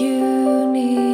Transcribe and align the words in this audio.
you 0.00 0.66
need. 0.70 1.07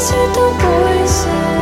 Jag 0.00 0.06
såras 0.06 0.30
utan 0.30 0.58
poison 0.58 1.59